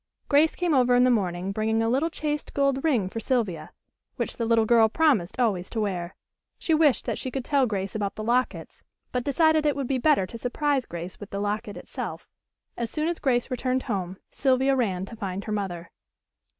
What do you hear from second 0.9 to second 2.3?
in the morning bringing a little